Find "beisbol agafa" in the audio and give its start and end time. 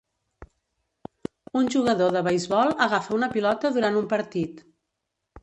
2.29-3.15